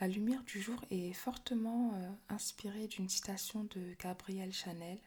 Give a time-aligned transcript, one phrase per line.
[0.00, 4.98] La lumière du jour est fortement euh, inspirée d'une citation de Gabrielle Chanel.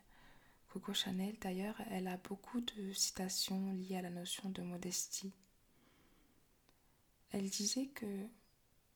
[0.68, 5.32] Coco Chanel, d'ailleurs, elle a beaucoup de citations liées à la notion de modestie.
[7.32, 8.28] Elle disait que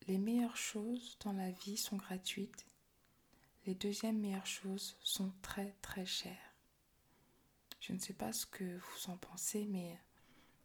[0.08, 2.66] les meilleures choses dans la vie sont gratuites,
[3.66, 6.54] les deuxièmes meilleures choses sont très très chères.
[7.80, 9.98] Je ne sais pas ce que vous en pensez, mais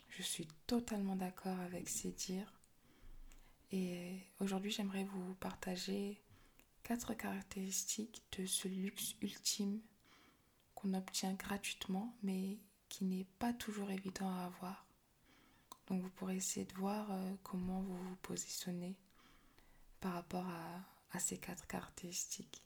[0.09, 2.53] je suis totalement d'accord avec ces dires.
[4.41, 6.21] Aujourd'hui, j'aimerais vous partager
[6.83, 9.81] quatre caractéristiques de ce luxe ultime
[10.75, 12.59] qu'on obtient gratuitement, mais
[12.89, 14.87] qui n'est pas toujours évident à avoir.
[15.87, 18.97] Donc vous pourrez essayer de voir euh, comment vous vous positionnez
[20.01, 22.63] par rapport à, ces quatre caractéristiques.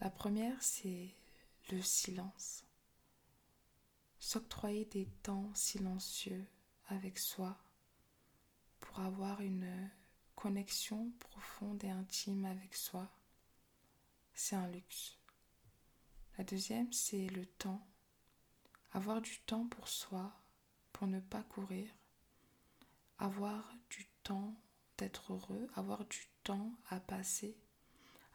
[0.00, 1.14] La première, c'est
[1.70, 2.64] le silence.
[4.18, 6.46] S'octroyer des temps silencieux
[6.88, 7.58] avec soi
[9.00, 9.90] avoir une
[10.34, 13.10] connexion profonde et intime avec soi,
[14.34, 15.18] c'est un luxe.
[16.38, 17.86] La deuxième, c'est le temps.
[18.92, 20.32] Avoir du temps pour soi,
[20.92, 21.88] pour ne pas courir.
[23.18, 24.54] Avoir du temps
[24.98, 27.56] d'être heureux, avoir du temps à passer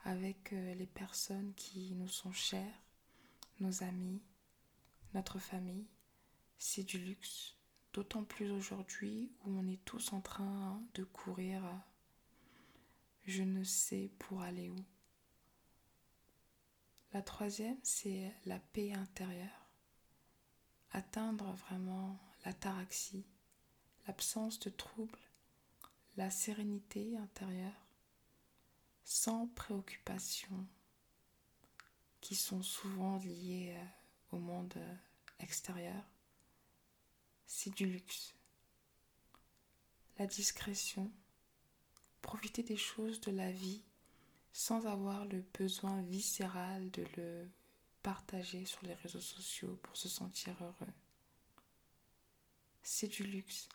[0.05, 2.81] avec euh, les personnes qui nous sont chères,
[3.59, 4.21] nos amis,
[5.13, 5.87] notre famille.
[6.57, 7.56] C'est du luxe.
[7.97, 11.63] D'autant plus aujourd'hui où on est tous en train de courir
[13.25, 14.85] je ne sais pour aller où.
[17.11, 19.67] La troisième, c'est la paix intérieure.
[20.91, 23.25] Atteindre vraiment l'ataraxie,
[24.05, 25.17] l'absence de troubles,
[26.17, 27.87] la sérénité intérieure,
[29.05, 30.67] sans préoccupations
[32.21, 33.75] qui sont souvent liées
[34.31, 34.77] au monde
[35.39, 36.03] extérieur
[37.67, 38.33] c'est du luxe.
[40.19, 41.11] La discrétion,
[42.21, 43.83] profiter des choses de la vie
[44.53, 47.49] sans avoir le besoin viscéral de le
[48.03, 50.93] partager sur les réseaux sociaux pour se sentir heureux.
[52.83, 53.67] C'est du luxe.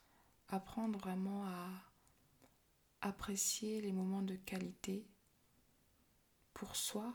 [0.49, 1.69] Apprendre vraiment à
[3.03, 5.07] apprécier les moments de qualité
[6.55, 7.13] pour soi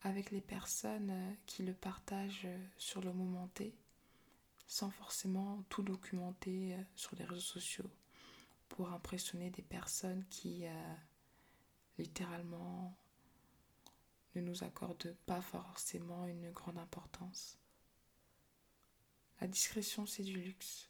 [0.00, 2.48] avec les personnes qui le partagent
[2.78, 3.76] sur le moment T
[4.72, 7.90] sans forcément tout documenter euh, sur les réseaux sociaux
[8.70, 10.94] pour impressionner des personnes qui euh,
[11.98, 12.96] littéralement
[14.34, 17.58] ne nous accordent pas forcément une grande importance.
[19.42, 20.88] La discrétion, c'est du luxe.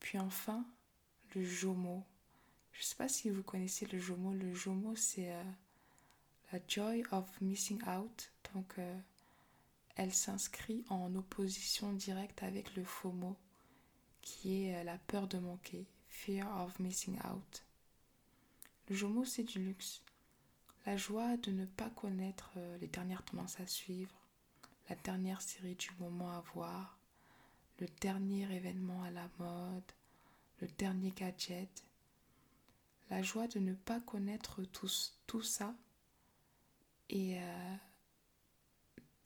[0.00, 0.64] Puis enfin,
[1.34, 2.02] le jomo.
[2.72, 4.32] Je ne sais pas si vous connaissez le jomo.
[4.32, 5.44] Le jomo, c'est euh,
[6.50, 8.32] la joy of missing out.
[8.54, 8.78] Donc,
[9.98, 13.36] elle s'inscrit en opposition directe avec le FOMO,
[14.22, 17.64] qui est euh, la peur de manquer, fear of missing out.
[18.88, 20.02] Le JOMO, c'est du luxe.
[20.86, 24.14] La joie de ne pas connaître euh, les dernières tendances à suivre,
[24.88, 26.96] la dernière série du moment à voir,
[27.80, 29.92] le dernier événement à la mode,
[30.60, 31.84] le dernier gadget.
[33.10, 35.74] La joie de ne pas connaître tout, ça
[37.08, 37.76] et euh,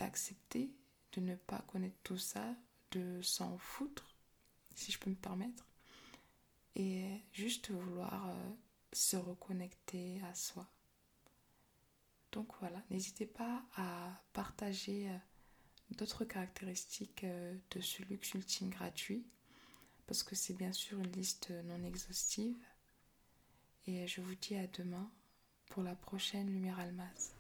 [0.03, 0.69] d'accepter
[1.13, 2.57] de ne pas connaître tout ça,
[2.91, 4.17] de s'en foutre,
[4.75, 5.65] si je peux me permettre,
[6.75, 8.51] et juste vouloir euh,
[8.93, 10.69] se reconnecter à soi.
[12.33, 15.17] Donc voilà, n'hésitez pas à partager euh,
[15.93, 19.25] d'autres caractéristiques euh, de ce luxe ultime gratuit,
[20.09, 22.59] parce que c'est bien sûr une liste non exhaustive.
[23.87, 25.09] Et je vous dis à demain
[25.67, 27.35] pour la prochaine Lumière Almaz.